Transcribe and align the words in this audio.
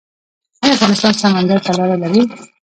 آیا 0.63 0.73
افغانستان 0.75 1.13
سمندر 1.21 1.57
ته 1.65 1.71
لاره 1.77 1.97
لري؟ 2.03 2.21